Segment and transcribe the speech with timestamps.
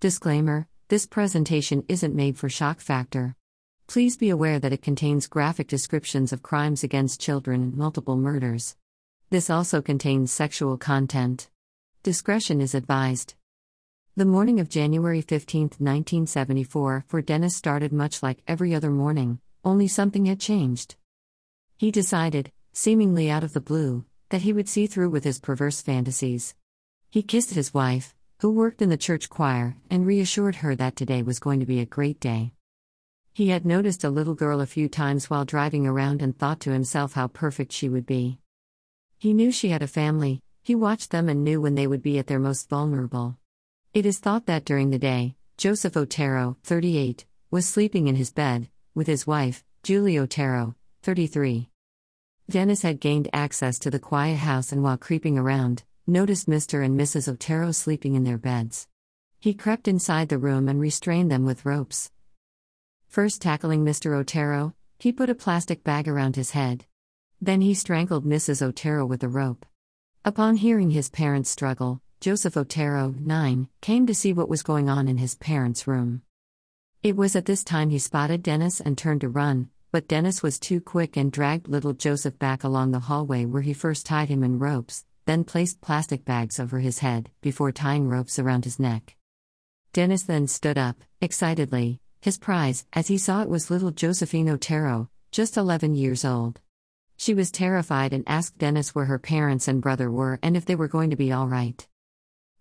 [0.00, 3.34] Disclaimer This presentation isn't made for shock factor.
[3.88, 8.76] Please be aware that it contains graphic descriptions of crimes against children and multiple murders.
[9.30, 11.50] This also contains sexual content.
[12.04, 13.34] Discretion is advised.
[14.14, 19.88] The morning of January 15, 1974, for Dennis started much like every other morning, only
[19.88, 20.94] something had changed.
[21.76, 25.82] He decided, seemingly out of the blue, that he would see through with his perverse
[25.82, 26.54] fantasies.
[27.10, 31.22] He kissed his wife, who worked in the church choir, and reassured her that today
[31.22, 32.52] was going to be a great day.
[33.34, 36.70] He had noticed a little girl a few times while driving around and thought to
[36.70, 38.38] himself how perfect she would be.
[39.18, 42.18] He knew she had a family, he watched them and knew when they would be
[42.18, 43.36] at their most vulnerable.
[43.92, 48.68] It is thought that during the day, Joseph Otero, 38, was sleeping in his bed,
[48.94, 51.70] with his wife, Julie Otero, 33.
[52.48, 56.84] Dennis had gained access to the quiet house and while creeping around, noticed Mr.
[56.84, 57.28] and Mrs.
[57.28, 58.88] Otero sleeping in their beds.
[59.38, 62.10] He crept inside the room and restrained them with ropes.
[63.06, 64.16] First tackling Mr.
[64.16, 66.86] Otero, he put a plastic bag around his head.
[67.40, 68.60] Then he strangled Mrs.
[68.60, 69.64] Otero with a rope.
[70.24, 75.06] Upon hearing his parents struggle, Joseph Otero, 9, came to see what was going on
[75.06, 76.22] in his parents' room.
[77.02, 80.58] It was at this time he spotted Dennis and turned to run, but Dennis was
[80.58, 84.42] too quick and dragged little Joseph back along the hallway where he first tied him
[84.42, 89.14] in ropes, then placed plastic bags over his head, before tying ropes around his neck.
[89.92, 95.10] Dennis then stood up, excitedly, his prize, as he saw it was little Josephine Otero,
[95.30, 96.62] just 11 years old.
[97.18, 100.76] She was terrified and asked Dennis where her parents and brother were and if they
[100.76, 101.86] were going to be all right.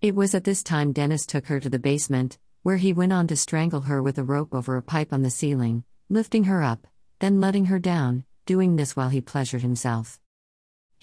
[0.00, 3.26] It was at this time Dennis took her to the basement, where he went on
[3.26, 6.86] to strangle her with a rope over a pipe on the ceiling, lifting her up,
[7.18, 10.18] then letting her down, doing this while he pleasured himself.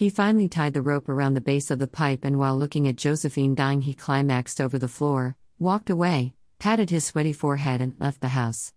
[0.02, 2.96] He finally tied the rope around the base of the pipe, and while looking at
[2.96, 8.20] Josephine dying, he climaxed over the floor, walked away, patted his sweaty forehead, and left
[8.20, 8.74] the house.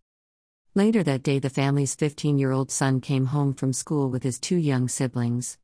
[0.75, 4.39] Later that day, the family's 15 year old son came home from school with his
[4.39, 5.57] two young siblings.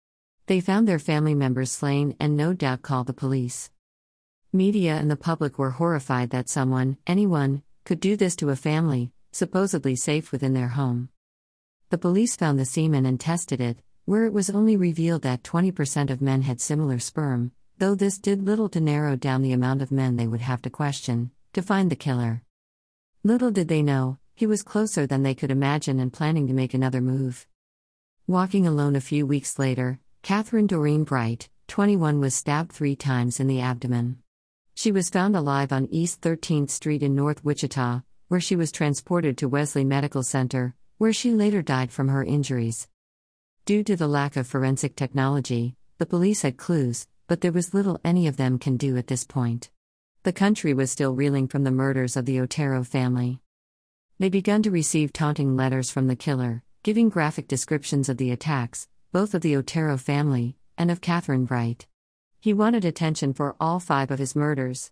[0.46, 3.70] They found their family members slain and no doubt called the police.
[4.54, 9.12] Media and the public were horrified that someone, anyone, could do this to a family,
[9.30, 11.10] supposedly safe within their home.
[11.90, 16.10] The police found the semen and tested it, where it was only revealed that 20%
[16.10, 19.92] of men had similar sperm, though this did little to narrow down the amount of
[19.92, 22.42] men they would have to question to find the killer.
[23.24, 26.74] Little did they know, he was closer than they could imagine and planning to make
[26.74, 27.46] another move.
[28.26, 33.46] Walking alone a few weeks later, Kathryn Doreen Bright, 21, was stabbed three times in
[33.46, 34.18] the abdomen.
[34.74, 39.36] She was found alive on East 13th Street in North Wichita, where she was transported
[39.38, 42.88] to Wesley Medical Center, where she later died from her injuries.
[43.64, 48.00] Due to the lack of forensic technology, the police had clues, but there was little
[48.04, 49.70] any of them can do at this point.
[50.22, 53.40] The country was still reeling from the murders of the Otero family.
[54.18, 58.88] They began to receive taunting letters from the killer, giving graphic descriptions of the attacks,
[59.12, 61.86] both of the Otero family and of Kathryn Bright.
[62.40, 64.90] He wanted attention for all five of his murders.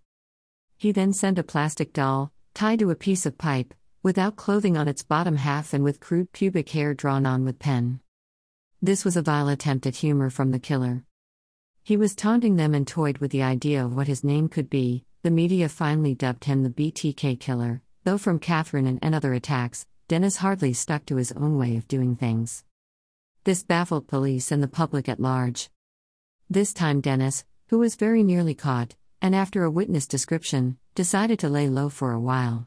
[0.77, 4.89] He then sent a plastic doll, tied to a piece of pipe, without clothing on
[4.89, 8.01] its bottom half and with crude pubic hair drawn on with pen.
[8.81, 11.03] This was a vile attempt at humor from the killer.
[11.83, 15.05] He was taunting them and toyed with the idea of what his name could be.
[15.23, 20.37] The media finally dubbed him the BTK killer, though from Kathryn and, other attacks, Dennis
[20.37, 22.65] hardly stuck to his own way of doing things.
[23.43, 25.71] This baffled police and the public at large.
[26.49, 31.49] This time, Dennis, who was very nearly caught, and after a witness description, decided to
[31.49, 32.67] lay low for a while.